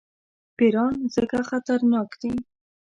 پیران 0.57 0.95
ځکه 1.15 1.37
خطرناک 1.49 2.09
دي. 2.21 2.31